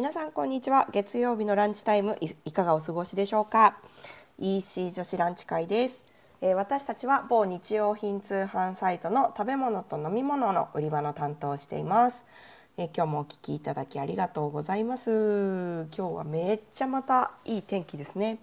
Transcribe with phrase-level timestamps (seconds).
[0.00, 0.88] 皆さんこんにちは。
[0.94, 3.78] 月曜日のランチタイムいいかがお過ごしでしょうか
[4.38, 6.06] ？EC 女子ランチ会です、
[6.40, 12.24] えー私たちは某日用品通販サイトの食べ物と飲み物の売り場の担当をしています、
[12.78, 15.10] えー今日もお聞きいただきありがとうございます。
[15.10, 18.38] 今日はめっちゃまたいい天気ですね。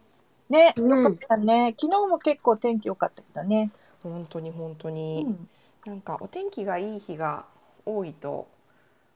[0.52, 0.90] ね、うん。
[0.90, 1.74] よかったね。
[1.82, 3.72] 昨日も結構天気良かったけどね。
[4.04, 5.50] 本当に本当うに、ん、
[5.86, 7.46] なんかお天気がいい日が
[7.84, 8.48] 多いと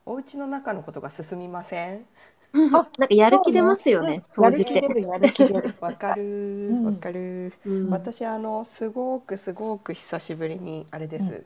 [0.05, 2.05] お家の中のことが進みません？
[2.54, 4.73] なんかやる気出ますよね、そう掃除って。
[4.75, 5.73] やる気出る、やる気出る。
[5.79, 6.86] わかるん。
[6.86, 7.89] わかる、うん。
[7.91, 11.46] 私あのすごくすごく久しぶりにあれです、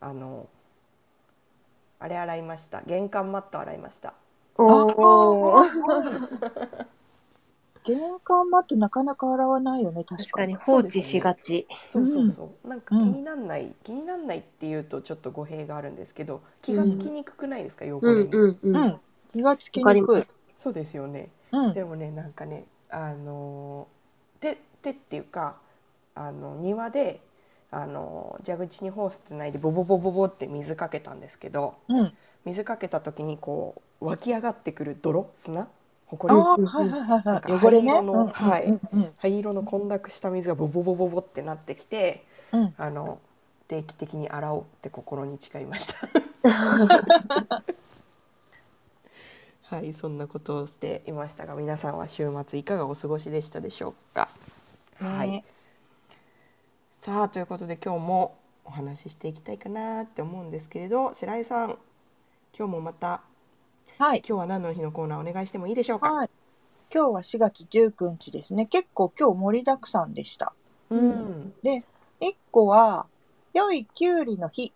[0.00, 0.48] あの
[1.98, 2.82] あれ洗いました。
[2.86, 4.14] 玄関マット洗いました。
[4.58, 5.64] おお、
[7.84, 10.56] 玄関マットなかなか洗わないよね、確かに。
[10.56, 11.66] 確かに放置しがち。
[11.90, 13.12] そうそうそう、なんかうん。
[13.12, 18.76] 気になんない、気になんないっていうとちょっと語弊があるんですけど気がつきにくくないですか、汚うれに、んうんうん。
[18.76, 20.22] うん、気がつきにくい。
[20.58, 23.86] そうですよねうん、でもねなんかねあの
[24.40, 25.56] 手手っていうか
[26.14, 27.20] あの庭で
[27.70, 32.12] あの蛇口にホースつないでボボボボボって水かけたんですけどうん。
[32.44, 35.66] 水かけた時にこう湧き上がってくる泥砂
[36.06, 37.52] ほこあり。
[37.52, 37.90] 汚れね。
[37.90, 42.74] 灰色のうんはいうんうん灰色の混濁した水がボボボボボってなってきてうん。
[42.78, 43.18] あの
[43.68, 45.94] 定期的に洗おうって心に誓いました。
[49.68, 54.28] はい、そんなことをしていましたが、皆さんは週末いかがお過ごしでしたでしょうか？
[55.00, 55.44] はいね。
[56.92, 61.78] さあということで今日もお話ししていきたいかなって思うんですけれど白井さん
[62.56, 63.22] 今日もまた
[63.98, 64.18] はい。
[64.18, 66.30] 今日は何の日のコーナーお願いしてもいいでしょうか、はい。
[66.94, 68.66] 今日は4月19日ですね。
[68.66, 70.52] 結構今日盛りだくさんでした。
[70.90, 71.82] うんで、
[72.20, 73.06] 1個は、
[73.54, 74.72] 良いきゅうりの日。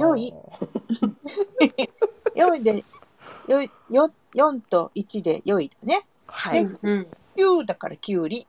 [0.00, 0.32] 良い
[2.34, 2.82] 良いで、
[3.48, 6.02] 良い、よ、4と1で良いだね。
[6.26, 7.06] はい、うん。
[7.36, 8.46] 9だからきゅうり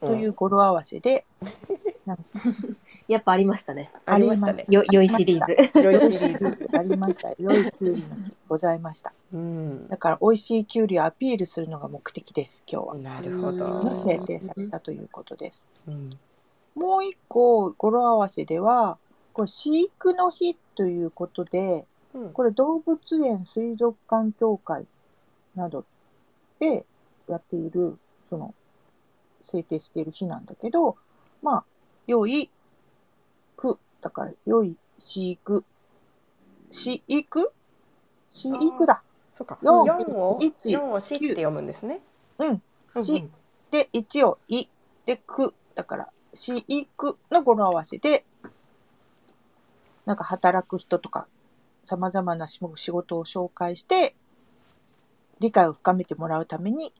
[0.00, 1.24] という語呂合わせで、
[3.08, 3.90] やっぱありましたね。
[4.04, 5.80] ありましたねよ、良いシリーズ。
[5.82, 7.32] 良いシリーズ、ありました。
[7.38, 9.12] 良 いきゅうりの日ございました。
[9.32, 12.94] うん、だから美味しいきゅうりをアピールするのが目的です、今日は。
[12.96, 15.66] なるほど、うん制定されたということです。
[15.88, 16.16] うん
[16.76, 18.98] もう一個語呂合わせでは、
[19.32, 21.86] これ飼育の日ということで、
[22.16, 22.32] うん。
[22.32, 24.86] これ動物園水族館協会
[25.54, 25.84] など
[26.58, 26.86] で
[27.28, 28.54] やっている、その、
[29.42, 30.96] 制定している日なんだけど、
[31.42, 31.64] まあ、
[32.06, 32.50] 良い
[33.56, 35.64] 区、だから良い飼育、
[36.70, 37.52] 飼育？
[38.28, 39.02] 飼育だ。
[39.34, 39.58] そうか。
[39.62, 39.86] 四。
[39.86, 40.72] 四を一。
[40.72, 42.00] 四をしって読むんですね。
[42.38, 42.62] うん。
[42.94, 43.28] うんし
[43.70, 44.68] で、1をい、
[45.04, 48.24] で、く、だから、飼育の語呂合わせで、
[50.06, 51.28] なんか働く人とか、
[51.86, 54.14] 様々な仕仕事を紹介して、
[55.40, 56.92] 理解を深めてもらうために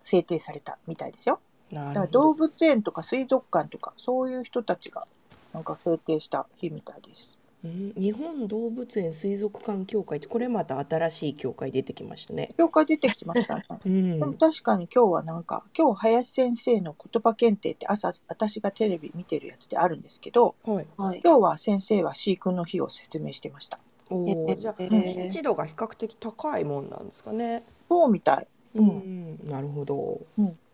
[0.00, 1.40] 制定されたみたいですよ。
[1.70, 5.06] なだから動物園とか水族館とか、そういう人たちが、
[5.54, 7.38] なんか制定した日みたいです。
[7.64, 12.50] うん日本動物園水族館協会ってこれまた新しい協会出てきましたね。
[12.58, 13.64] 了解出てきましたね。
[13.86, 20.86] うんでも確かに今日はなんか、今日林先生の言葉検定って朝、私がテレビ見てるやつであるんですけど、はい。
[20.96, 21.20] はい。
[21.22, 23.78] 今日は先生は飼育の日を説明してました。
[24.10, 27.62] おえお、じゃあえ認知度が比較的高いもんなんですかね。
[27.88, 28.46] そうみたい。
[28.74, 30.20] ううんん、なるほど。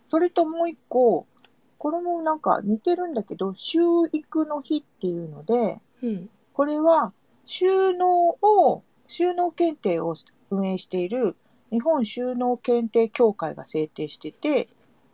[0.08, 1.26] それともう一個、
[1.76, 3.80] これもなんか似てるんだけど、収
[4.12, 7.12] 育の日っていうので、うん、これは
[7.46, 10.16] 収納を、収納検定を
[10.50, 11.36] 運営している
[11.70, 14.68] 日本収納検定協会が制定してて、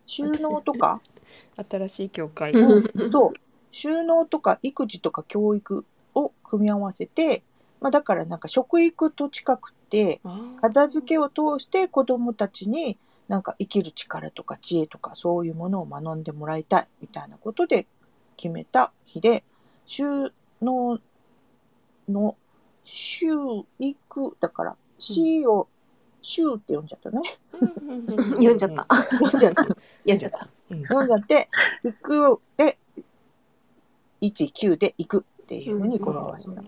[0.06, 1.02] 収納とか、
[1.70, 2.52] 新しい協会。
[2.52, 3.32] うん そう、
[3.70, 5.84] 収納とか育児とか教育
[6.14, 7.42] を組み合わせて、
[7.78, 10.22] まあだからなんか食育と近くって、
[10.62, 12.96] 片付けを通して子どもたちに
[13.28, 17.86] なんか生きる力とか知恵とかそういうものを学んでもらいたいみたいなことで
[18.38, 19.44] 決めた日で
[19.84, 20.32] 収
[20.62, 20.98] 納
[22.08, 22.36] の
[22.84, 23.26] 収
[23.78, 25.68] 育だから「し」を
[26.20, 27.20] 「収」って読んじゃったね。
[28.36, 28.86] 読んじゃった。
[28.94, 29.40] 読ん。
[29.40, 30.48] じゃった読んじゃった。
[30.70, 30.82] うん。
[30.82, 31.48] 読んじゃって
[31.84, 32.78] 「育」で
[34.20, 36.64] 19で「行く」っていうふうに語呂合わせたの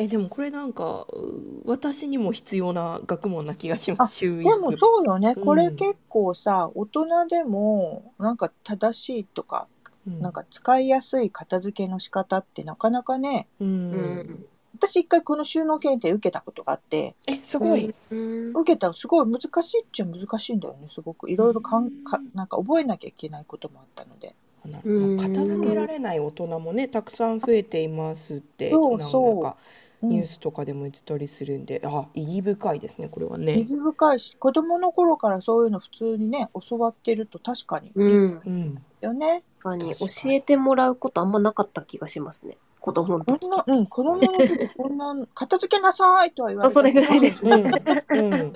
[0.00, 4.14] え、でもこれなんかう私にも必要な学問な気がします。
[4.14, 5.44] 週でもそうよね、うん。
[5.44, 9.77] これ結構さ大人でもなんか正しいとかうん
[10.20, 13.64] なんか使いやすい片付けの仕方ってなかなかね、う。
[13.64, 13.90] うん
[14.20, 14.46] ん。
[14.74, 17.90] 私一回この収納検定受けたことがあって、え、すごい。
[18.10, 18.50] うん。
[18.50, 21.30] 受けたらすごい難しいっちゃ難しいんだよね、すごく。
[21.30, 24.34] いろいろかんか、なんか覚えなきゃいけないこともあったので。
[25.16, 29.56] 片付けられない大人もねたくさん増えていますってそうそうなんか
[30.02, 33.56] うんニュースとかでも言ってたりするんで、あ意義深いですねこれはね。
[33.56, 38.40] 水深いし子供の頃からそういうの普通にね教わってると確かにいいうん。
[38.46, 39.42] うん、よね。
[39.42, 42.56] 確かに教にえてもらうことあんまなかった気がしますね。
[42.80, 43.50] 子供の時こん。
[43.50, 47.52] な、うん、子供の時こんな、片付けなさいとは言われてそれぐらいですうん
[48.34, 48.52] うん、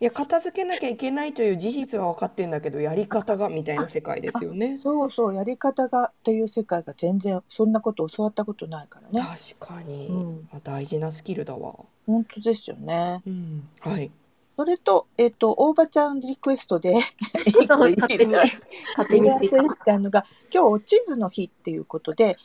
[0.00, 4.76] いや片付けなきゃいけないという事実は分かってるんだけどやり方がみたいな世界ですよね。
[4.78, 9.26] そうそう、やり方がっていう世界が全然そんなこと教わったことないからね。
[9.58, 11.74] 確かに、うんまあ大事なスキルだわ。
[12.06, 13.22] 本当ですよね。
[13.26, 14.10] うん、はい。
[14.56, 16.94] それと、えっ、と、大場ちゃんリクエストで、
[17.68, 19.62] 勝手に、勝手に追加。
[19.62, 22.38] ってあるのが、今日地図の日っていうことで、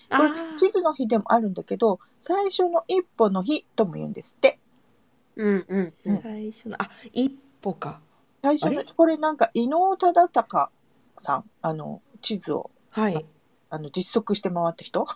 [0.60, 4.60] 地図の日でもあるんだけど、最初の一歩の日とも言うんですって。
[5.38, 6.22] うんうんうん。
[6.22, 7.32] 最初のあ一
[7.62, 8.02] 歩か。
[8.42, 10.70] 最初のこれなんか伊能忠敬
[11.18, 13.26] さん、あの、地図をはい。
[13.70, 15.08] あの実測して回った人。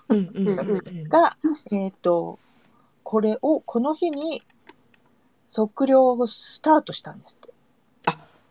[1.09, 1.38] が、
[1.71, 2.39] えっ、と、
[3.03, 4.42] これをこの日に
[5.53, 7.53] 測量をスタートしたんですって。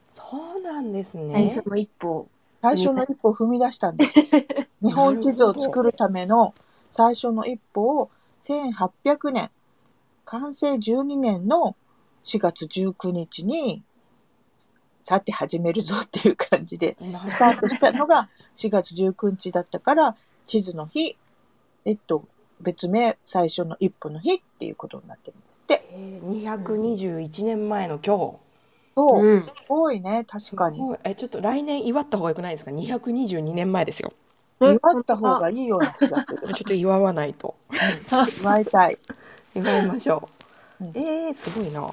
[0.08, 1.32] そうなんですね。
[1.32, 2.28] 最初の一歩。
[2.62, 4.12] 最初の一歩を踏み出したんです。
[4.82, 6.54] 日本地図を作るための
[6.90, 8.10] 最初の一歩を
[8.40, 9.50] 1800年、
[10.24, 11.76] 完成12年の
[12.22, 13.82] 4月19日に、
[15.02, 21.18] さて始めるぞっていう感じでなるスタートしたのが4月19日だったから、地図の日、
[21.84, 22.24] えっと、
[22.64, 25.84] 別名最初の一歩の日っていうことになってるんですって。
[25.92, 28.36] えー221年前の今日。
[28.96, 29.44] そう、うん。
[29.44, 30.80] すごいね、確かに。
[31.04, 34.12] えちょっと来年祝った方がよくないですか？222年前ですよ。
[34.60, 36.38] 祝った方がいいような気がする。
[36.54, 36.64] ちょ。
[36.64, 37.54] っと祝わないと。
[38.40, 38.98] 祝いたい。
[39.54, 40.28] 祝いましょ
[40.80, 40.90] う、うん。
[40.96, 41.92] えー、すごいな。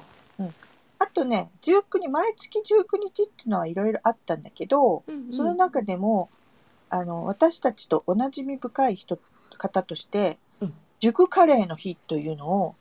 [0.98, 5.02] あとね、19日、毎月19日っていうのはいろいろあったんだけど、
[5.32, 6.30] その中でも、
[6.90, 9.18] あの、私たちとおなじみ深い人、
[9.58, 10.38] 方として、
[11.02, 12.76] うん塾カレーの日というのを、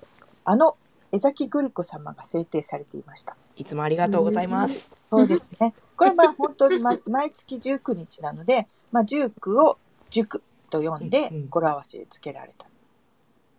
[0.46, 0.78] あの、
[1.12, 3.36] 江崎グリコ様が制定されていました。
[3.56, 5.74] いつもありがとうございます、そうですね。
[5.98, 9.78] これまあ本当にま 毎月19日なので、まあ、19を
[10.10, 12.68] 塾と呼んでうんうん語呂合わせで付けられた。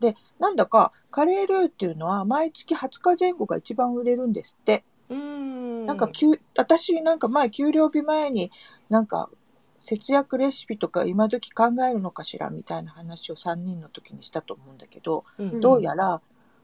[0.01, 4.85] で、なんだかカレールーっていうのは毎月20日前後が一番売れるんですって。
[5.11, 8.51] うーんなんか給、私なんか前給料日前に
[8.89, 9.29] なんか
[9.83, 16.21] 節約レシピとか今時考えるのかしらみたいな話を3人の時にしたと思うんだけど、うんどうやら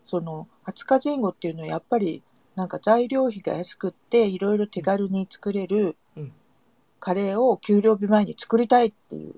[0.06, 2.22] その20日前後っていうのはやっぱり
[2.54, 6.32] なんか材料費が安くっていろいろ手軽に作れるうん
[7.00, 9.34] カレーを給料日前に作りたいっていう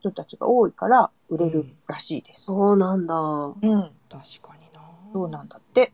[0.00, 2.46] 人たちが多いから売れるらしいです。
[2.46, 3.14] そうなんだ。
[3.14, 3.70] うん、確
[4.42, 4.80] かにな
[5.12, 5.92] そうなんだって。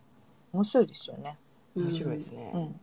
[0.52, 1.38] 面白いですよね。
[1.76, 2.80] 面白いですね、うん。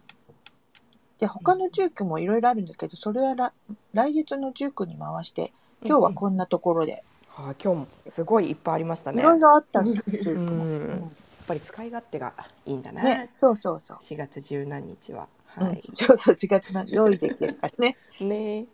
[1.19, 3.53] で、他の住居もいろいろあるんだけど、それはら
[3.93, 5.51] 来月の19に回して、
[5.83, 9.21] 今日はこんなところで、はあ、今日もすごいいっぱいありましたね。
[9.21, 10.11] いろいろあったんです。
[10.11, 10.47] うん。
[10.49, 10.89] うん。
[10.89, 10.99] やっ
[11.47, 12.33] ぱり使い勝手が
[12.65, 13.97] いいんだな、ね、そうそうそう。
[13.97, 15.27] 4月十何日は。
[15.57, 15.67] うん。
[15.67, 17.97] はい、そうそう、4月な用意できてるからね。
[18.19, 18.65] ね。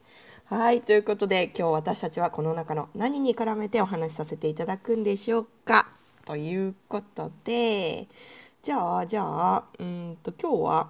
[0.46, 5.88] はいということで今日私たちはこの中の何に絡めてお話しさせていただくんでしょうか。
[6.26, 8.08] ということで
[8.62, 10.90] じゃあじゃあうーんと今日は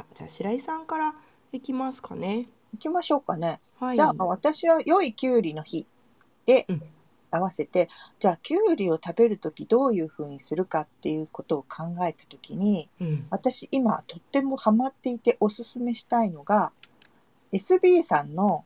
[0.00, 1.14] あじゃあ白井さんから
[1.52, 2.46] いきますかね。
[2.72, 3.60] 行きましょうかね。
[3.80, 5.86] はい、じゃあ、私は良いきゅうりの日
[6.46, 6.82] でうん。
[7.30, 7.90] 合わせて、
[8.20, 13.26] じゃあ、きゅうりを食べるときどういうふうにするかっていうことを考えたときに、うん。
[13.28, 16.72] 私今とってもハマっていておすすめしたいのが
[17.52, 18.64] SB さんの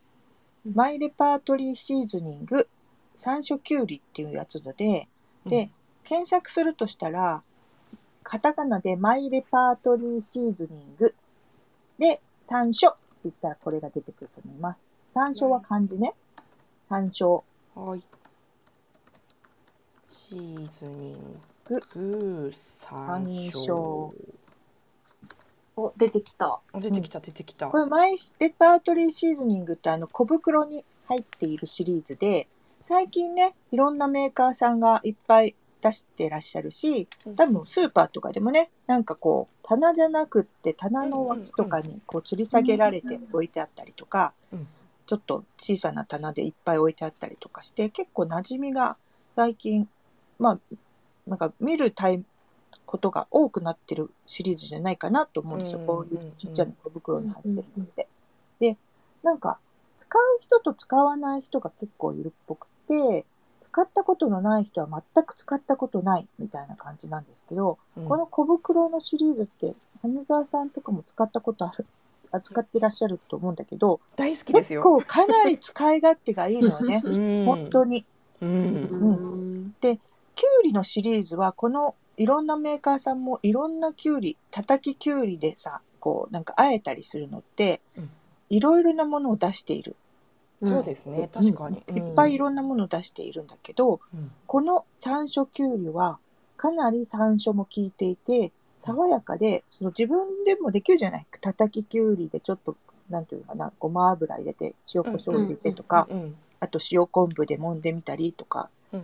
[0.73, 2.69] マイレパートリーシーズニング
[3.15, 5.09] 山椒きゅうりっていうやつので、
[5.45, 5.69] で、
[6.05, 7.43] 検索するとしたら
[8.23, 11.13] カタカナでマイレパートリーシーズニング
[12.03, 14.89] で山椒って言ったらこれが出てくると思います。
[15.07, 16.13] 山椒は漢字ね。
[16.81, 17.43] 山椒
[17.77, 18.03] うんはい。
[20.11, 22.51] シーズニング。
[22.53, 24.09] 山山椒
[25.75, 26.59] お、出てきた。
[26.73, 32.47] あ出てきた出てきた、これマイレパートリーシーズニングってあの小袋に入っているシリーズで
[32.81, 44.67] 最近ねいろんなメーカーさんがいっぱい出してらっしゃるし多分スーパーとかでもねなんかこう棚じゃなくって棚の脇とかにこう吊り下げられて置いてあったりとかうん。
[45.05, 48.95] ちょっと小さな棚でいっぱい置いてあったりとかして結構馴染みが
[49.35, 49.87] 最近
[50.39, 50.75] まあ
[51.27, 52.23] なんか見るタイ
[52.85, 58.07] ことが多くなってるシリーズじゃないかなと思うんですよ、うんこういうちっちゃな小袋に入ってるのって。
[58.59, 58.77] で
[59.23, 59.59] なんか
[59.97, 63.25] 使う人と使わない人が結構いるっぽくて
[63.63, 71.85] 使ったことのない人は全く使ったことないみたいな感じなんですけど、うんこの小袋のシリーズって羽沢さんとかも使ったことある
[72.31, 74.81] 扱ってらっしゃると思うんだけど大好きです結よ。
[74.81, 78.05] 構かなり使い勝手がいいのよね うん本当に。
[78.41, 79.75] うんうん。
[80.35, 88.09] きゅうりのシリーズはこのいろんなメーカーさんもいろんなきゅうり、叩ききゅうりでさ、こう、なんかあえたりするのってうん、
[88.49, 89.95] いろいろなものを出している。
[90.65, 91.29] そうですね。
[91.31, 91.97] 確かに、うん。
[91.97, 94.31] いっぱいいろんなものを出しているんだけど、うん。
[94.47, 96.19] この山椒きゅうりは
[96.57, 101.27] かなり山椒も効いていて、爽やかで、その自分でもできるじゃない。
[101.41, 102.75] 叩ききゅうりでちょっと、
[103.09, 106.07] なんていうのかな、ごま油入れて、塩コショウ入れてとか、
[106.59, 108.97] あと塩昆布で揉んでみたりとか、う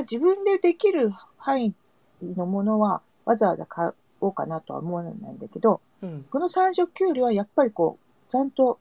[0.00, 1.74] 自分でできる範囲
[2.20, 6.26] のものはわざわざ買おうかなとは思わないんだけど、うん。
[6.30, 8.78] この山椒きゅうりはやっぱりこう、ちゃんと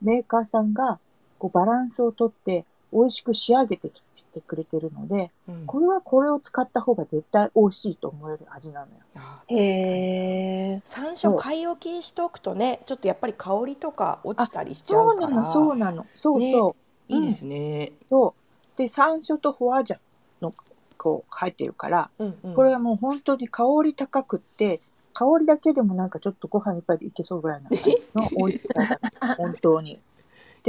[0.00, 0.98] メーカーさんが
[1.38, 8.92] こうバランスをとって美味しく仕上げてきてくれてるので、うんこれはこれを使った方が絶対美味しいと思える味なのよ。
[9.16, 10.82] あへえ。
[10.84, 16.06] 山椒買い置きしておくとねちょっとやっぱり香りとか落ちたりしちゃそううなの、からそうなの。
[16.14, 16.86] そうそう。
[17.08, 18.34] いいですね、そ
[18.74, 18.78] う。
[18.78, 19.98] で、山椒とホワジャ
[20.40, 20.52] の
[20.98, 24.80] こう入ってるから、うんうんこれはもう本当に香り高くって、
[25.12, 29.00] 香りだけでもなんかちょっとご飯いっぱいでいけそうぐらいな感じの美味しさだ。
[29.36, 29.98] 本当に。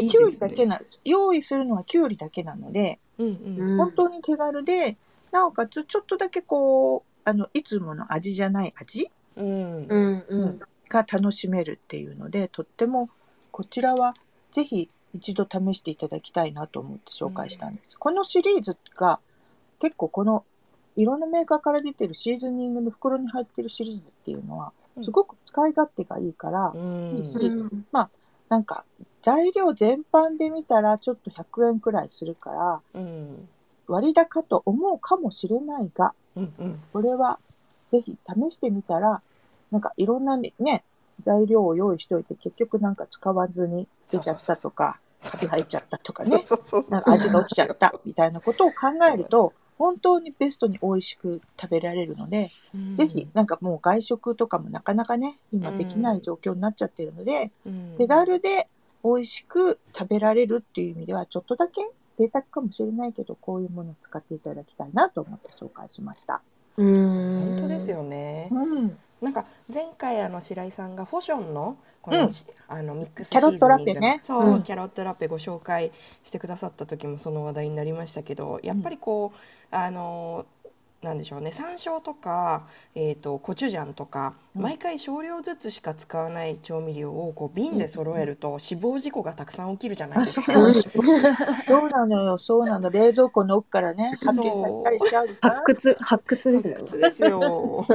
[0.02, 3.70] で、きゅうりだけな、用意するのはきゅうりだけなので、うんうん。
[3.72, 3.78] うん。
[3.78, 4.98] 本当に手軽で、
[5.32, 9.86] なおかつちょっとだけこう、あの、いつもの味じゃない味うん。
[9.88, 10.60] うんうん。
[10.88, 13.10] が楽しめるっていうので、とっても、
[13.52, 14.14] こちらは
[14.52, 17.98] ぜひ一度試していただきたいなと思って紹介したんです。
[17.98, 19.20] このシリーズが
[19.80, 20.46] 結構この
[20.96, 25.04] いろんなメーカーから出てるシーズニングの袋に入ってるシリーズっていうのはうん。
[25.04, 27.12] すごく使い勝手がいいから、うん。
[27.14, 27.86] いいしうん
[28.50, 28.86] なんか
[29.22, 33.48] 材料全般で見たらちょっと100円くらいするからうん。
[33.88, 36.80] 割高と思うかもしれないが、うんうん。
[36.94, 37.40] これは
[37.88, 39.22] ぜひ試してみたら、
[39.72, 40.54] なんかいろんなね、
[41.22, 46.44] 材料を用意しておいて結局なんか使わずに捨てちゃったとか、カビ入っちゃったとかね、
[46.90, 58.68] なんか味が落ちちゃったみたいなことを考えると、本当にベストに美味しく食べられるので、うんぜひなんかもう外食とかもなかなかね、今できない状況になっちゃってるので、うん手軽で
[59.04, 61.82] 美味しく食べられるっていう意味ではちょっとだけ
[62.16, 66.42] 贅沢かもしれないけど、こういうものを使っていただきたいなと思って紹介しました。
[66.78, 67.58] うん。
[67.58, 67.90] 本当です。
[67.90, 68.98] よねうん。
[69.22, 72.32] なんか前回あの白井さんがフォションのこの,、うん
[72.68, 75.92] あのミックスキャロットラペねそう、うんキャロットラペご紹介
[76.24, 79.38] してくださった時もその話題になりましたけどやっぱりこう、
[79.72, 80.46] あの
[81.02, 90.52] なんでしょうね山椒とか、えー、とコチュジャンとか、うん毎回少量ずつしか使わない調味料をこう瓶で揃えると死亡事故がたくさん起きるじゃないあ、ですか。
[90.52, 90.74] そうなの。
[90.82, 92.90] そうなのよ、そうなの。
[92.90, 96.74] 冷蔵庫の奥からね、発見されたりしちゃうじゃん発掘、発掘ですね。
[96.74, 97.86] 発掘ですよ。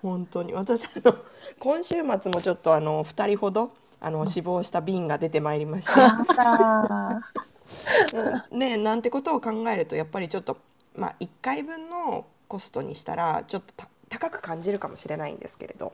[0.00, 1.14] 本当に私あの
[1.58, 7.20] 今週末もちょっとあの二人ほどあの死亡した瓶が出てまいりまして、やだ
[8.52, 10.56] うんねなんてことを考えるとやっぱりちょっと
[10.96, 15.92] まあ一回分のコストにしたらちょっとた高く感じるかもしれないんですけれど、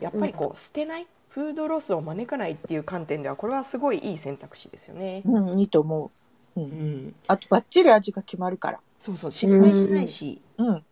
[0.00, 5.22] やっぱりこう捨てないフードロスを招かないっていう観点ではこれはすごいいい選択肢ですよね。
[5.26, 5.50] うん。
[5.50, 6.10] うん、いいと思
[6.56, 6.60] う。
[6.60, 6.64] う。
[6.64, 6.68] うん
[7.08, 8.80] ん、あと、バッチリ味が決まるから。
[8.98, 10.40] そうそう失敗しないし。
[10.58, 10.84] うん。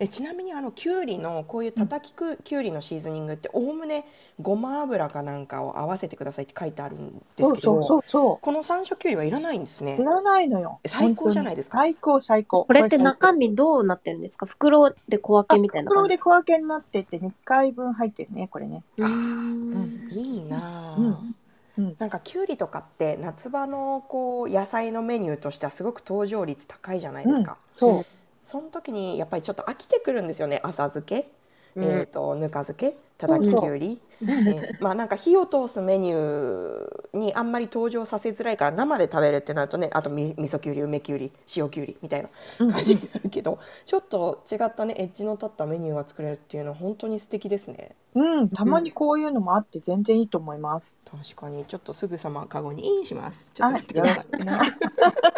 [0.00, 4.06] えちなみにあのきゅうりのこういう叩きくきゅうりのシーズニングっておおむね
[4.40, 10.02] ごま油かなんかを合わせてくださいって書いてあるんですけどそうそうそうそこの山椒きゅうりはいらないんですねう。
[10.02, 10.78] いらないのよ。
[10.86, 11.78] 最高じゃないですか？
[11.78, 12.64] 最高、最高。
[12.64, 14.46] これって中身身どうなってるんですか？
[14.46, 16.16] 袋で小分けみたいな袋感じ。
[16.16, 18.84] で小分けになってて、2回分入ってるね、これね。
[18.98, 21.36] うーうんいいなあ、うん。
[21.78, 21.96] うん。
[21.98, 28.06] なんかきゅうりとかって夏場のこう野菜のメニューとしてはすごく登場率高いじゃないですか、そう。
[28.48, 31.30] その時にやっぱりちょっと飽きてくるんですよね浅漬け、
[31.76, 31.84] うん。
[31.84, 42.72] えー、とぬか漬け叩ききゅうり、えーまあなんか火を通すメニューにあんまり登場させづらいから生で食べるってなるとねあとみ味噌きゅうり梅きゅうり塩きゅうりみたいなうん。
[42.72, 47.96] 感じになるけど、ちょっと違ったねエッジの立ったメニューが作れるっていうのは本当に素敵ですね。
[48.14, 48.48] うん。
[48.48, 50.96] たまにこういうのもあって全然いいと思います。
[51.04, 51.64] 確かに。
[51.64, 53.50] ちょっとすぐさまカゴにインします。
[53.52, 55.37] ちょっとはい待ってください、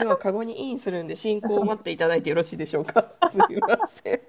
[0.00, 3.02] 今カゴにインするんで進行を待っていただいてよろしいでしょうか？
[3.30, 4.20] すいません。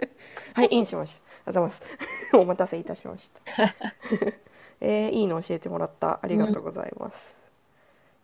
[0.54, 1.22] はいインしました。
[1.48, 1.98] ありがとうございます。
[2.38, 3.42] お待たせいたしました。
[4.82, 6.20] えー、いいの教えてもらった。
[6.22, 7.36] ありがとうございます、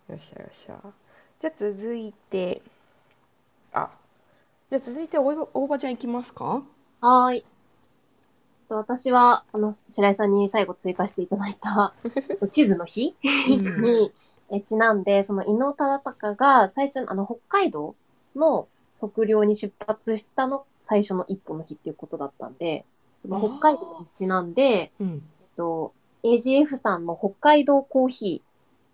[0.10, 0.80] よっしゃよっしゃ。
[1.40, 2.62] じゃあ続いて。
[3.74, 3.90] あ
[4.70, 6.64] じゃあ続いて大場大場ちゃんいきますか？
[7.02, 7.46] はーい。
[8.68, 11.94] と私は、あの、白井さんに最後追加していただいた、
[12.52, 13.16] 地図の日
[13.48, 13.66] うん。
[13.82, 14.12] にえ
[14.62, 17.96] ちなんで、その伊能忠敬が最初の、あの、北海道
[18.36, 18.68] の
[19.00, 22.86] 測量に出発したの最初の一歩の日っていうことだったんで、
[23.22, 25.22] その北海道にちなんで、うん。
[25.40, 28.42] えっと、AGF さんの北海道コーヒ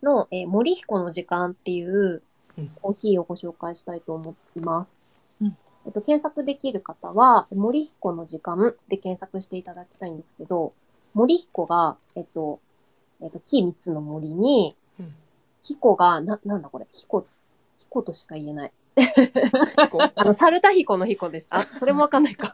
[0.02, 2.22] ーの、えー森彦の時間っていう
[2.58, 2.68] うん。
[2.82, 5.00] コーヒーをご紹介したいと思います。
[5.86, 10.74] えっと、検索できる方は、森彦の時間で検索していただきたいんですけど、
[11.14, 12.60] 森彦が、えっと、
[13.22, 14.76] えっと、木3つの森に、
[15.70, 17.26] うん彦が、な、なんだこれ、彦、
[17.78, 18.72] 彦としか言えない。
[20.16, 21.48] あの、サルタヒコの彦です。
[21.50, 22.54] あ、それもわかんないか。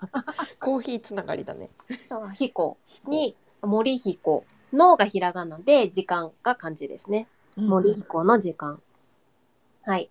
[0.60, 1.70] コーヒーつながりだね。
[2.10, 7.28] そう彦に、森彦のがひらがなで、時間が漢字ですね。
[7.58, 8.82] 森彦の時間。
[9.84, 10.10] はい。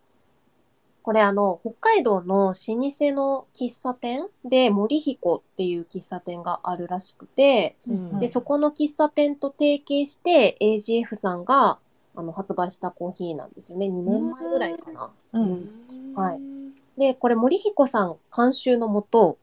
[1.02, 11.78] これあの、北海道の老舗の喫茶店で森彦っていう喫茶店があるらしくて、うんで、そこの喫茶店と提携して AGF さんが
[12.16, 13.88] あの発売したコーヒーなんですよね。
[13.88, 15.10] 2年前ぐらいかな。
[15.32, 15.70] うん。
[16.14, 16.40] はい
[17.00, 19.38] で、これ森彦さん監修のもと、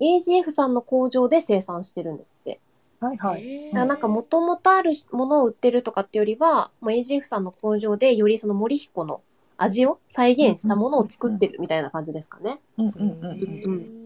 [0.00, 2.60] AGF さんの工場で生産してるんですって。
[3.00, 3.42] はいはい。
[3.42, 9.22] へーだからなんかもともとあるものを売ってるとかってよりは、もう AGF さんの工場でよりその森彦の
[9.56, 12.60] 味を再現したものを作ってるみたいな感じですかね。
[12.78, 13.99] うんううんうん。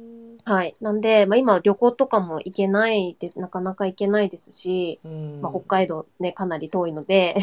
[0.44, 0.74] はい。
[0.80, 7.34] なんで、まあ今旅行とかも行けないで、なかなか行けないですし、うんまあ北海道ね、かなり遠いので、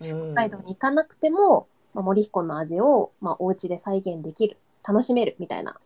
[0.00, 5.80] うん 北海道に行かなくても、まあ、森彦の味を、まあ、お家で再現できる、楽しめるみたいな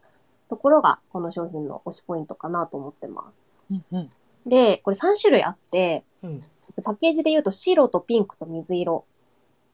[0.49, 3.43] ところが、この商品の推しポイントかなと思ってます。
[3.71, 4.11] うんうん。
[4.45, 6.45] で、これ3種類あって、うん
[6.83, 9.05] パッケージで言うと白とピンクと水色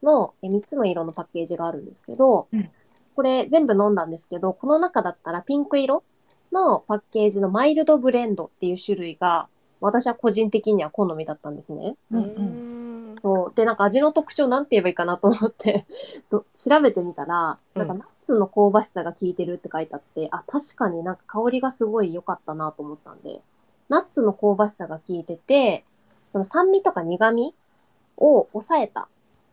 [0.03, 2.69] のえ3つの色のパッケージがあるんですけど、うん
[3.13, 6.03] これ全部飲んだんですけど、この中だったらピンク色
[6.51, 9.47] のパッケージのマイルドブレンドっていう種類が、
[9.79, 11.95] 私は個人的には好みだったんですね。
[12.11, 13.53] うんううんそう。
[13.55, 15.85] で、なんか味の特徴なんて言えばいいかなと思って
[16.29, 23.41] ど調べてみたら、なんかうんナッツの香ばしさが効いてるって書いてあって、あ、確かになんか香りがすごい良かったなと思ったんで、
[23.89, 25.85] ナッツの香ばしさが効いてて、
[26.29, 27.53] その酸味とか苦味
[28.17, 29.07] を抑えた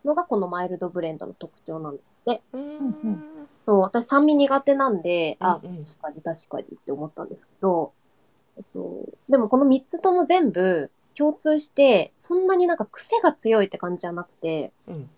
[0.05, 2.41] のがこのマイルドブレンドの特徴なんですって。
[2.53, 7.93] うんそう、私酸味苦手なんで、あ、うんうん確かに確かにって思ったんですけど、
[8.57, 15.09] えっと、でもこの3つとも全部共通して、そんなになんか癖が強いって感じじゃなくて、うん。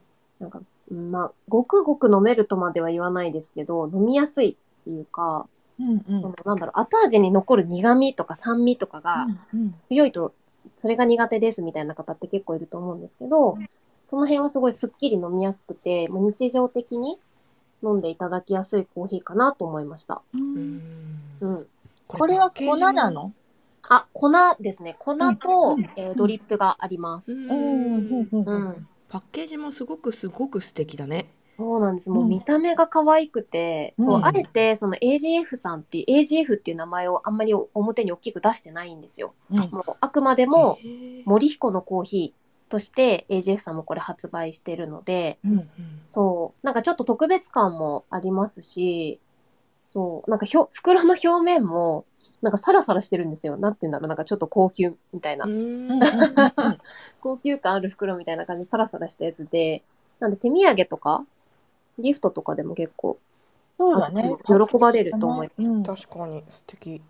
[0.41, 0.61] なんか、
[0.91, 5.47] うんまあ、ごくごく飲めるとまでは言わないですけど、飲みやすいっていうか、
[5.79, 6.35] うんうん。
[6.43, 10.33] なんだろう、後味に残る苦味とか酸味とかがうん強いと、
[10.75, 13.57] それが苦手ですみたいな方って結構いると思うんですけど、
[14.03, 17.17] その辺はすごいスッキリ飲みやすくて、もう日常的に
[17.83, 20.21] 飲んでいただきやすいコーヒーかなと思いました。
[20.33, 20.81] ううんん
[21.41, 21.67] うん。
[22.07, 23.33] これは粉なの？
[23.89, 24.95] あ、粉ですね。
[24.99, 27.33] 粉と、うんえードリップがあります。
[27.33, 28.87] うんうんうんうん。
[29.09, 31.29] パッケージもすごくすごく素敵だね。
[31.57, 32.09] そうなんです。
[32.09, 39.33] もううん見た目が可愛くて、そうう、んあえてその AGF さんっていう、AGF っていう名前をあんまり表に大きく出してないんですよ。
[39.51, 40.77] うんもうあくまでも
[41.25, 42.40] 森彦のコーヒー
[42.71, 45.67] として AGF さんもこれ発売してるので、うんうん。
[46.07, 49.19] そう、なんかちょっと特別感もありますし、
[49.89, 52.05] そう、なんかひょ袋の表面も、
[52.41, 53.57] なんかサラサラしてるんですよ。
[53.57, 55.45] なんて言うんだろう、なんかちょっと高級みたいな。
[57.19, 59.83] 高級感ある袋みたいな感じでサラサラしたやつで、
[60.19, 61.25] なんで手土産とか、
[61.99, 63.19] ギフトとかでも結構、
[63.77, 64.37] そうだね。
[64.45, 65.71] 喜ばれると思います。
[65.71, 65.83] うん。
[65.83, 66.43] 確かに。
[66.47, 67.01] 素敵。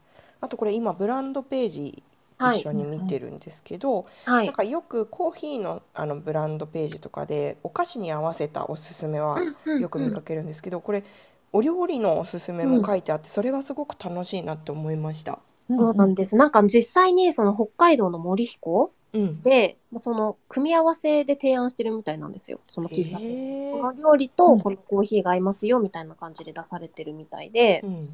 [0.41, 2.03] あとこれ今ブランドページはい
[2.49, 4.45] 一緒に見てるんですけど、はい。
[4.47, 9.41] なんかよくコーヒーのあのブランドページとかでお菓子に合わせたおすすめは
[9.79, 11.03] よく見かけるんですけど、これ
[11.53, 15.39] お料理のおすすめも書いてあって、それがすごく楽しいなって思いました。
[15.67, 16.35] そうなんです。
[16.35, 19.41] なんか実際にその北海道の森彦うん。
[19.41, 22.59] で、まあその組み合わせで提案してるみたいなんですよ。
[22.67, 23.31] その喫茶店。
[23.31, 28.09] へーこの料理とこのコーヒーが合いますよみたいな感じで出されてるみたいで、うん。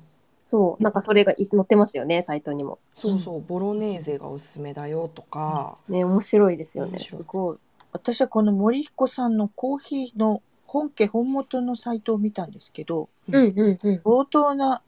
[0.47, 2.79] そう、なんかそれがい載ってますよね、サイトにも。
[2.95, 5.77] そうそう、ボロネーゼがおすすめだよとか。
[5.89, 6.99] ね、面白いですよね面。
[6.99, 7.57] 白いすごい。
[7.91, 14.01] 私はこの森彦さんのコーヒーの本家本元のサイトを見たんですけど、うんうんうん。
[14.05, 14.81] 相当な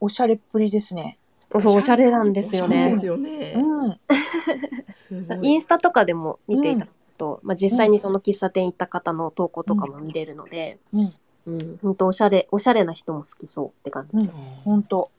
[0.00, 1.18] おしゃれっぷりですね。
[1.60, 2.96] そう、おしゃれなんですよねおしゃれで。
[2.98, 3.54] すよね。
[3.56, 5.44] うん。
[5.46, 11.14] インスタとかでも見ていただくと、まあ、実際にその喫茶店行った方の投稿とかも見れるので、うん。
[11.46, 14.34] うん、本当おしゃれ、おしゃれな人も好きそうって感じです。
[14.64, 15.10] 本当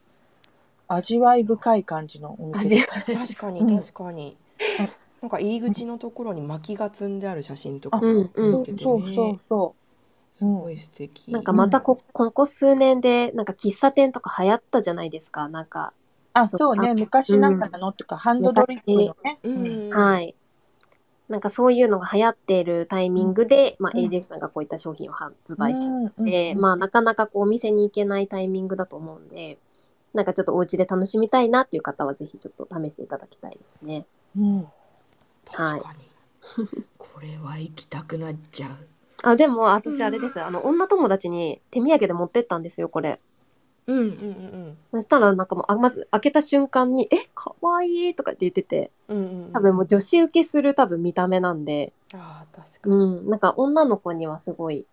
[0.89, 2.85] 味わい深い感じのお店。
[2.85, 4.37] 確かにうん確かに。
[5.21, 9.37] なんか入り口のところに薪が積んである写真とかうんうん載っててそうそうね。
[9.39, 9.75] そ
[10.33, 11.31] すごい素敵。
[11.31, 15.49] なんかまたこ、ここ数年で、なんか喫茶店とか流行ったじゃないですか。
[15.49, 15.93] なんか、
[16.35, 16.39] う。
[16.39, 16.93] あ、そうね。
[16.93, 19.39] 昔なんかのとか、ハンドドリップのね。
[19.43, 19.89] うん。
[19.89, 20.35] はい。
[21.29, 29.57] なんかそういうのが流行っているタイミングで、まあ、うん AJF さんがこういった商品を発売してうんうんで、まあなかなかこうお店に行けないタイミングだと思うんで、
[30.13, 34.05] なんかちょっとお家で楽しみたいなっていう方はぜひちょっと試していただきたいですね。
[34.37, 34.67] うん。
[35.45, 36.07] 確かに。
[36.97, 38.69] これは行きたくなっちゃう。
[39.23, 40.41] あ、でも私あれです。
[40.41, 43.19] あの、女友達に手土産で持ってったんですよ、これ。
[43.87, 49.53] うんうんうんそしたらなんかもう、あまず開けた瞬間に、え、かわいいとかって言ってて、うんうんうん。
[49.53, 52.95] 多分もう女子受けする多分見た目なんで、ああ確かに。
[52.95, 54.85] うん、なんか女の子にはすごい、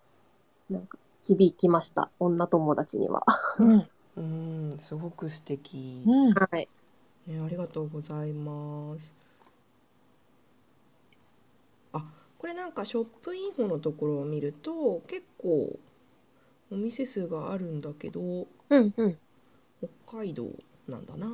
[0.69, 2.11] なんか響きました。
[2.19, 3.25] 女友達には。
[3.59, 3.89] うん。
[4.17, 6.03] うんすごく素敵。
[6.07, 6.35] うん。
[6.35, 6.69] はい。
[7.27, 9.15] ね、ありがとうございます。
[11.93, 12.05] あ、
[12.39, 15.79] これなんかショップインフォのところを見ると結構
[16.75, 19.19] お店数があるんだけどうんうん。
[20.07, 20.47] 北海道
[20.89, 21.29] なんだな。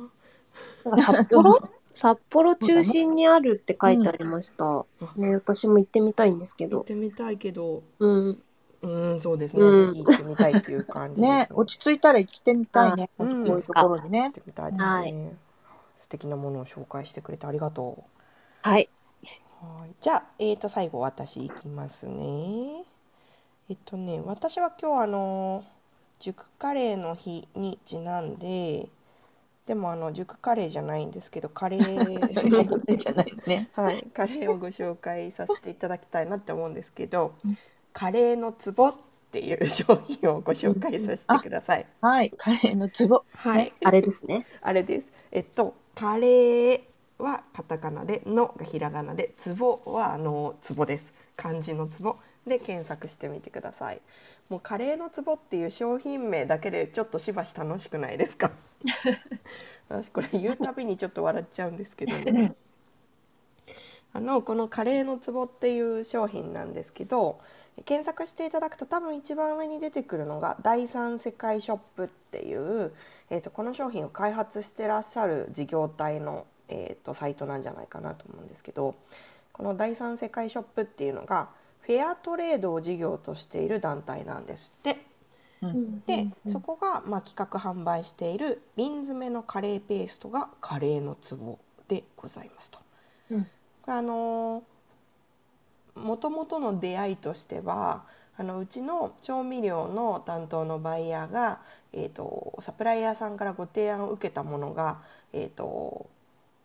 [0.85, 1.59] なんか札幌？
[1.93, 4.85] 札幌中心にあるって書いてありました。
[5.17, 6.77] ね、私も行ってみたいんですけど。
[6.77, 8.41] 行ってみたいけど、うん。
[8.81, 9.61] うんそうですね。
[9.61, 13.09] うんぜひ行ってみたいっていう感じですね、落ち着いたら生きてみたいね。
[13.17, 14.31] こういうところに行ねっ。
[14.31, 14.85] てみたいですね。
[14.85, 15.37] はい
[15.97, 18.67] 素敵なものを紹介してくれてありがとう。
[18.67, 18.89] はい。
[19.61, 22.85] はい、じゃあ、えー、と最後私いきますね。
[23.69, 25.63] えっとね私は今日あの
[26.19, 28.89] 熟カレーの日にちなんで
[29.65, 33.69] でもあの熟カレーじゃないんですけど カレーじゃないね。
[33.73, 37.57] はいカレーをご紹介させていただきたいなって思うんですけどうん
[37.93, 38.93] カレーのツボっ
[39.31, 41.85] ていう商品をご紹介させてください。
[42.01, 43.23] はい、カレーのツボ。
[43.35, 44.45] はい、あれですね。
[44.61, 45.07] あれです。
[45.31, 46.81] えっと、カレー
[47.17, 51.13] はカタカナで、のがひらがなで、ツボはあのツボです。
[51.35, 54.01] 漢字のツボで検索してみてください。
[54.49, 58.51] もうカレーのツボっていう商品名だけでちょっとしばし楽しくないですか？
[59.89, 62.55] 私これ言うたびにちょっと笑っちゃうんですけどね。
[64.13, 67.39] あのこのカレーのツボっていう商品なんですけど
[67.85, 72.93] 検索していただくと多分一番上に出てくるのが第三世界ショップっていう、
[73.29, 78.95] えー、とこの商品を開発してらっしゃる事業体の、えー、とサイトなんじゃないかなと思うんですけど
[79.53, 81.47] この第三世界ショップっていうのが
[81.91, 84.97] フェアトレードを事業としている団体なんですって。
[85.61, 92.79] うんで、そこが、まあ、企画販売している瓶詰めのカレーペーストがカレーのツボでございますと。
[93.31, 93.47] うん
[93.87, 94.63] あの
[95.95, 98.03] もともとの出会いとしては
[98.37, 101.59] あのうちの調味料の担当のバイヤーが、
[101.91, 105.01] えー、とサプライヤーさんからご提案を受けたものが、
[105.33, 106.09] えー、と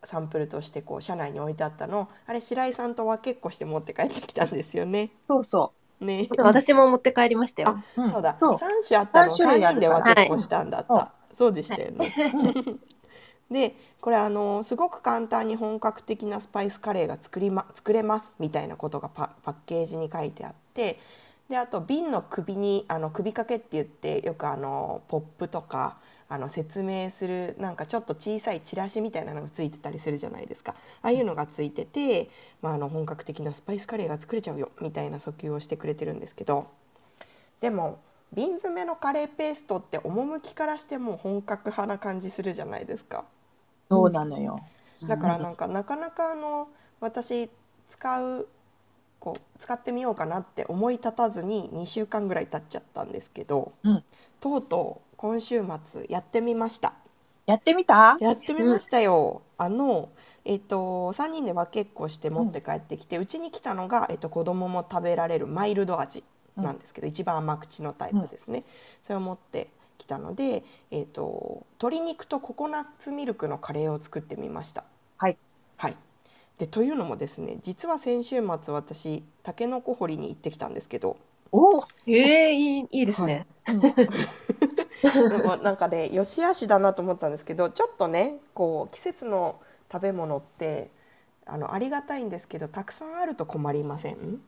[0.07, 5.11] サンプルとしてこう社内に置いてあったのをあれ白井さんと分けっこして持って帰ってきたんですよね。
[5.29, 7.69] そうそね私も持って帰りましたよ。
[7.69, 8.07] あう。
[8.07, 8.59] んそうだ、そう。
[8.59, 10.95] 三種あったの三人で分けっこしたんだった。
[10.95, 12.15] はいそうでしたよね。
[13.51, 20.99] で、これあのすごく簡単に本格的なスパイスカレーが作りま作れますみたいなことがパパッケージに書いてあって、
[21.51, 25.99] であと瓶の首にあの首掛けって言ってよくあのポップとか。
[26.29, 30.75] あの説明するなんかちょっと小さいチラシみたいなのがついてたりするじゃないですか。
[31.03, 32.31] ああいうのがついてて、
[32.63, 36.67] まあ、あの本格的なスパイスカレーが作れちゃうよみたいな訴求をしてくれてるんですけど。
[37.61, 37.99] でも
[38.33, 43.25] 瓶詰めのカレーペーストって趣からしてもう本格派な感じするじゃないですか。
[43.89, 44.61] そうなのよ。
[45.05, 46.69] だからなんかなかなかあの
[47.01, 47.49] 私
[47.89, 48.49] 使う
[49.21, 54.05] こう使ってみようかなって思い立たずに2週間ぐらい経っちゃったんですけど、うん。
[54.41, 56.93] とうとう今週末やってみました。
[57.47, 58.17] やってみた？
[58.21, 60.09] やってみましたよ、あの
[60.45, 66.25] えっと3人で分けっこして持って帰ってきてうち、に来たのが、えっと、子供も食べられるマイルド味
[66.57, 68.65] なんですけど、一番甘口のタイプですね、
[69.03, 74.85] それを持ってきたので、えっと、鶏肉とココナッツミルクのカレーを作ってみました。
[75.17, 75.37] はい。
[75.77, 75.95] はい。
[76.59, 81.17] でというのもですね実は先週末私たけのこ掘りに行ってきたんですけど。
[81.53, 81.85] おお。
[82.07, 83.47] ええいい、いいですね。
[85.03, 89.61] でもなんかね良し悪しだなと思ったんですけどちょっとねこう季節の
[89.93, 90.91] 食べ物って
[91.47, 94.41] あのありがたいんですけどたくさんあると困りません、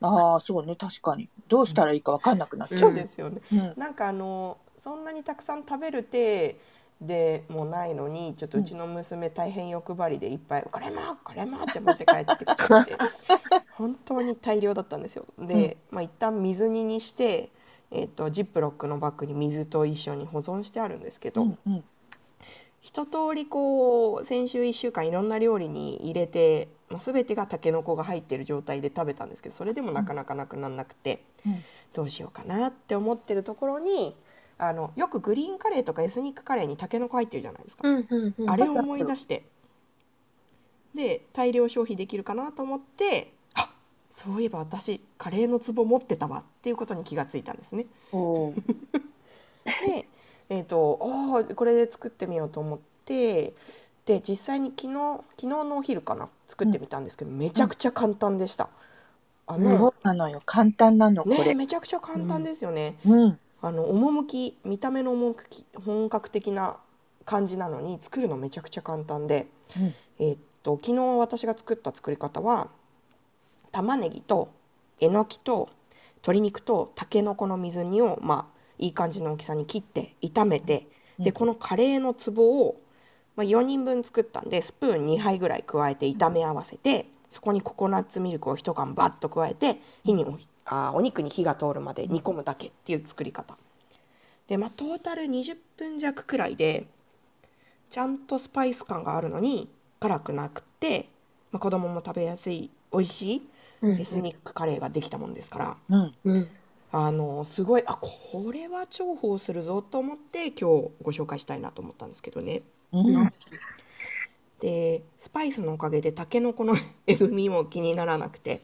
[0.00, 1.28] ああ、そうね、確かに。
[1.48, 2.80] どうしたらいいかわかんなくなっちゃう。
[2.80, 3.74] そうですよねうん。
[3.76, 6.56] なんかあのそんなにたくさん食べる手
[7.00, 12.96] でもないのにちょっとうちの娘大変欲張りでいっぱい「これもこれも!」って持って帰ってきちゃって
[13.72, 15.24] 本当に大量だったんですよ。
[15.38, 17.50] で、まあ一旦水煮にして、
[17.92, 21.84] えー、とジップロックのバッグに水と一緒に保存してあるんですけど、うんうん。
[22.80, 34.16] 一通りこう先週1週間いろんな料理に入れて、まあ、全てがたけのこが入ってる状態で食べたんですけどそれでもなかなかなくならなくて、うんどうしようかなって思ってるところに
[34.58, 38.50] あのよくグリーンカレーとかエスニックカレーにたけのこ入ってるじゃないですか、うんうんうん。
[38.50, 39.44] あれを思い出して
[40.94, 43.41] で大量消費できるかなと思ってあ
[44.12, 47.86] そういえば私カレーの壺持ってたわっていうことに気がついたんですね。
[49.86, 50.06] で、
[50.50, 53.54] えー、とあーこれで作ってみようと思って
[54.04, 58.68] で実際に昨日昨日のお昼かな作ってみたんですけど、めちゃくちゃ簡単でした。
[59.46, 60.42] あそのうなのよ。
[60.44, 61.54] 簡単なの、こねれ。
[61.54, 62.98] めちゃくちゃ簡単ですよね。
[63.06, 63.38] うん。
[63.62, 66.76] あの趣見た目の趣本格的な
[67.24, 69.46] 感じなのに作るのめちゃくちゃ簡単で、
[69.76, 72.68] うんえーっと昨日私が作った作り方は
[73.72, 74.52] 玉ねぎと
[75.00, 75.70] えのきと
[76.16, 80.86] 鶏肉とたけのこの水煮をまあいい感じの大きさに切って炒めて、
[81.18, 82.80] でこのカレーの壺を、
[83.36, 93.56] まあ、4人分作ったんでスプーン2杯ぐらい加えて炒め合わせてそこにココナッツミルクを1缶バッと加えて火におあーお肉に火が通るまで煮込むだけっていう作り方。
[94.48, 96.86] でまあトータル20分弱くらいで
[97.90, 99.68] ちゃんとスパイス感があるのに
[100.00, 101.08] 辛くなくって、
[101.52, 103.51] まあ、子供も食べやすい美味しいうん
[103.82, 106.14] エスニックカレーができたもんですから、うん。
[106.24, 106.48] うん。
[106.94, 110.62] あのすごいあこれは重宝するぞと思って今日
[111.02, 112.62] ご紹介したいなと思ったんですけどね。
[112.92, 113.32] うん。
[114.60, 118.60] でスパイスのおかげでたけのこのえぐみも気にならなくて、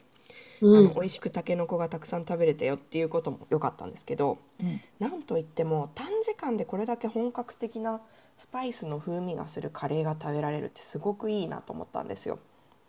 [0.61, 0.77] うん。
[0.77, 4.81] あの美味しくたけのこがたくさん食べれたよっていうことも良かったんですけどうん。
[4.99, 8.01] なんといっても短時間でこれだけ本格的な
[8.37, 12.39] スパイスの風味がするカレーが食べられるってすごくいいなと思ったんですよ。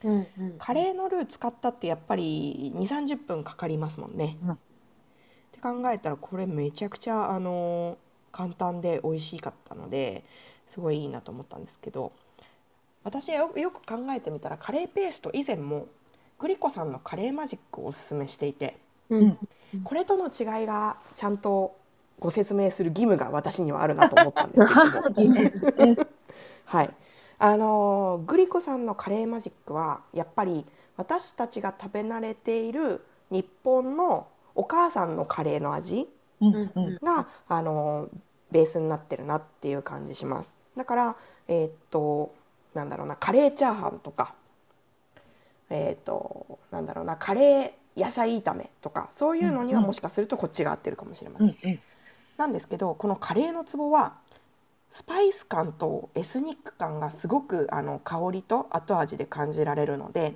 [0.03, 0.55] うんうん。
[0.57, 4.37] カレーのルー使ったってやっぱり2 3 0分かかりますもんね。
[4.43, 4.55] うんっ
[5.51, 7.97] て考えたらこれめちゃくちゃあの
[8.31, 10.23] 簡単で美味しかったので
[10.67, 12.11] すごいいいなと思ったんですけど
[13.03, 15.87] 私よよく考えてみたらカレーペースト以前も
[16.37, 18.77] グリコさんのカレーマジックをおすすめしていて
[19.09, 19.37] うん。
[19.83, 21.75] これとの違いがちゃんと
[22.19, 25.97] ご説明する義務が私にはあるなと思ったんですけども。
[26.65, 26.89] はい、
[27.39, 30.65] あのーグリコさんのカレーマジックはやっぱり
[30.97, 36.07] 私たちが食べ慣れている日本のお母さんのカレーの味
[36.41, 36.99] うんうんうん。
[37.03, 38.09] が、あのー
[38.51, 40.57] ベースになってるなっていう感じします。
[40.75, 41.15] だから
[41.47, 42.33] えーっと
[42.73, 44.33] なんだろうなカレーチャーハンとか
[45.69, 51.49] えーっとなんだろうなカレー野菜炒めとかそういうのにはもしかするとこっちが合ってるかもしれません。
[51.49, 51.79] うんうん。
[52.37, 54.15] なんですけどこのカレーのツボは
[54.91, 60.35] スパイス感とエスニック感がすごくあの香りと後味で感じられるので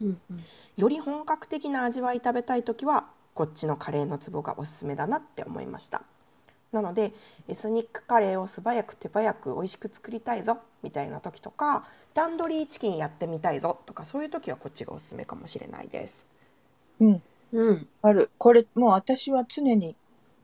[0.00, 0.44] うんうん。
[0.76, 6.02] より本格的な味わい食べたい時はこっちのカレーのツボがおすすめだなって思いました。
[6.72, 7.12] なので
[7.48, 16.26] エスニックカレーを素早く手早く美味しく作りたいぞみたいな時とかタンドリーチキンやってみたいぞとかそういう時はこっちがおすすめかもしれないです。
[17.00, 17.22] うん。
[17.52, 17.88] うん。
[18.02, 18.30] ある。
[18.38, 19.96] これもう私は常に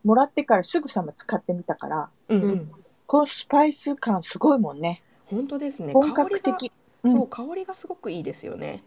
[0.05, 2.82] もらってからすぐさま使ってみたからうんうん、うん
[3.12, 5.03] このスパイス感すごいもんね。
[5.27, 5.92] 本当ですね。
[5.92, 6.70] 本格的。
[6.70, 8.83] 香りがそう香りがすごくいいですよね、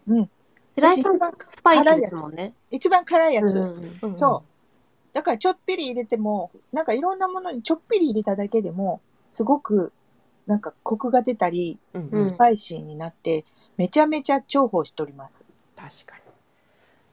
[0.74, 2.52] 白井さんスパイスですもんね。
[2.72, 3.62] 一番辛いやつ、うん。
[3.62, 4.14] うんうん。
[4.16, 4.42] そ
[5.12, 5.14] う。
[5.14, 9.92] だからちょっぴり入れてもなんかいろんなものにちょっぴり入れただけでもすごく
[10.48, 12.22] なんかコクが出たりうんうん。
[12.24, 13.44] スパイシーになって、
[13.76, 15.44] めちゃめちゃ重宝しております。
[15.76, 16.22] 確かに。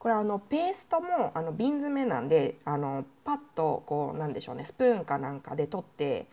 [0.00, 6.26] これあのペーストもあの瓶詰めなんであのパッとこうなんでしょうねスプーンかなんかで取って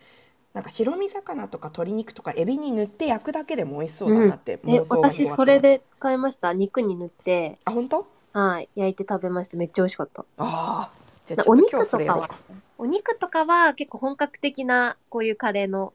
[0.54, 6.54] なんか白身魚とか鶏肉とかエビに塗って焼くだけでも美味しそうだなってえ妄、想が私広がってますそれで使いました？
[6.54, 8.06] 肉に塗って、あ本当？
[8.34, 9.56] はい、焼いて食べました。
[9.58, 10.26] めっちゃ美味しかった。
[10.38, 10.92] ああ
[11.26, 12.30] じゃあちょっとお肉とかは、
[12.78, 15.94] お肉とかは結構本格的なこういうカレーの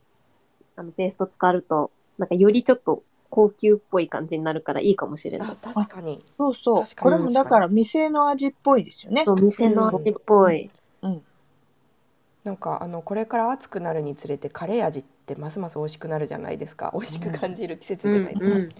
[0.77, 5.55] あのペースト使うと、なんかよりちょっと高級っぽい感じになるからいいかもしれないあ。
[5.55, 6.85] 確かにそうそう。
[6.99, 9.25] これもだから店の味っぽいですよね。
[9.27, 10.71] そう、店の味っぽい。
[12.47, 16.93] なんかあのこれから暑くなるにつれてカレー味ってますます美味しくなるじゃないですか。
[16.95, 18.63] 美味しく感じる季節じゃないですか、うん。
[18.63, 18.73] うん。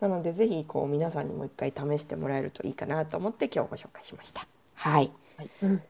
[0.00, 4.46] なのでぜひこう皆さんにもう一回試してもらえるといいかなと思って今日ご紹介しました。
[4.74, 5.12] はい。
[5.62, 5.82] うん。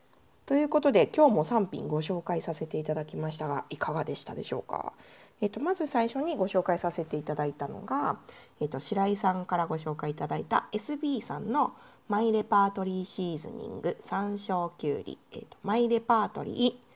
[0.44, 4.92] ということで今日も3品ご紹介させていただきましたがいかがでしたでしょうか、
[5.40, 8.18] えっとまず最初にご紹介させていただいたのが、
[8.60, 11.72] えっと白井さんからご紹介いただいた SB さんの
[12.08, 16.89] マイレパートリーシーズニング山椒きゅうり、えっとマイレパートリー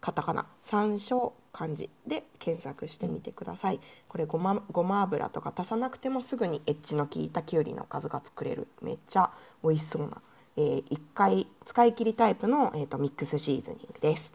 [0.00, 9.30] カタカナ山椒漢字で検索してみてくださいこれごまごま油とか足さなくてもすぐにエッジの効いたきゅうりのおかずが作れるめっちゃ
[9.62, 10.22] 美味しそうな、
[10.56, 14.34] えー、1回使い切りタイプの、えー、とミックスシーズニングです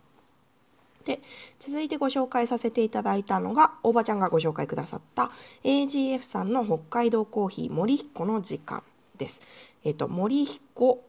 [1.06, 1.22] で
[1.60, 5.32] 続いてご紹介させていただいたのがおばちゃんがご紹介くださった
[5.64, 8.84] AGF さんの北海道コーヒー森彦の時間
[9.18, 9.44] です。
[9.84, 11.04] えっ、と森彦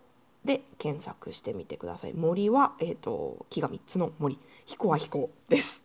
[0.45, 2.12] で検索してみてください。
[2.12, 5.83] 森はえっ、と木が三つの森、彦は彦です。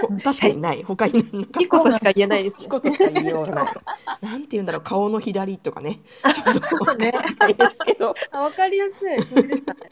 [0.00, 0.82] ほ 確かにない。
[0.82, 2.64] 他になんかいいことしか言えないですね。
[2.64, 3.74] 彦としか言いようがない。
[4.22, 6.00] なんて言うんだろう顔の左とかね。
[6.34, 8.14] ちょっとそうねですけど。
[8.30, 9.22] あ、わかりやすい。
[9.22, 9.90] そうでしたね。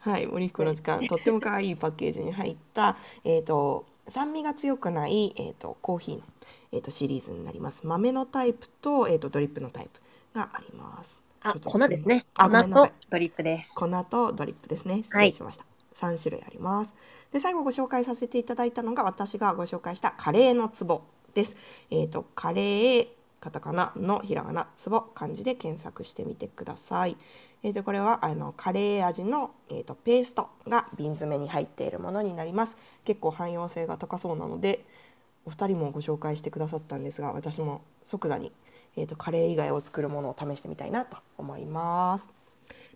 [0.00, 6.22] はい、森彦の時間、とっても可愛いパッケージに入った、えっ、と、酸味が強くない、えっ、と、コーヒーの、
[6.72, 7.86] えっ、と、シリーズになります。
[7.86, 10.00] 豆のタイプと、えっ、と、ドリップのタイプ
[10.36, 11.20] があります。
[11.42, 12.24] あ粉ですね。
[12.34, 12.68] あ、粉。
[12.68, 13.74] とドリップです。
[13.74, 15.02] 粉とドリップですね。
[15.02, 15.64] 失礼しました。
[16.02, 16.94] 3種類あります。
[17.32, 21.02] で最後ご紹介させていただいたのが私がご紹介したカレーのツボ
[21.34, 21.56] です。
[21.90, 23.08] えっ、とカレー
[23.40, 27.16] カタカナのひらがなツボ漢字で検索してみてください。
[27.64, 32.76] えー、とこれはあのカレー味の、えー、とペーストが瓶詰めに入っているものになります。
[33.04, 34.84] 結構汎用性が高そうなので
[35.44, 38.52] お二人もご紹介してくださったんですが私も即座に、
[38.96, 42.41] えー、とカレー以外を作るものを試してみたいなと思います。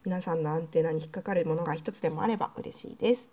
[0.06, 3.28] 皆さんのアンテナに引っかかるものが一つでもあれば嬉しいです。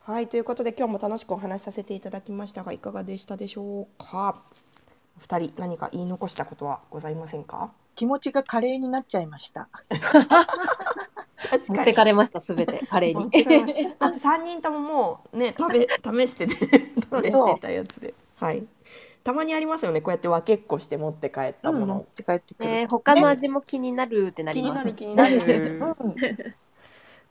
[0.00, 4.36] はいということで今日も楽しくお話しさせていただきましたがいかがでしたでしょうか？
[5.16, 7.70] お二人何か言い残したことはございませんか？
[7.94, 9.70] 気持ちがカレーになっちゃいました。
[11.48, 13.94] 確持ってかれました、すべて、カレーに。
[14.20, 15.80] 三人とももうね食べ
[16.26, 16.60] 試してね試
[17.32, 18.66] してたやつで、はい。
[19.24, 22.06] たまにありますよねこうやって分けっこして持って帰ったものうん持っ。
[22.06, 22.70] て帰ってくる。
[22.70, 25.40] ね、他の味も気になるってなります気になる。
[25.40, 25.96] 気になる。
[26.00, 26.14] うん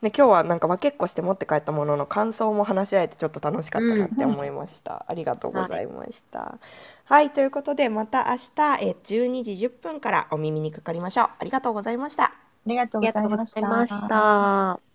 [0.02, 5.04] ね今日はなんか分けっこして持って帰ったものの感想も話し合えてちょっと楽しかったなって思いました。
[5.08, 6.58] ありがとうございました。
[7.04, 11.28] はい、ということでまた明日え12時10分からお耳にかかりましょう。
[11.38, 12.24] ありがとうございました。
[12.24, 12.32] あ
[12.66, 13.10] りがとうご。
[13.12, 14.91] ざいました。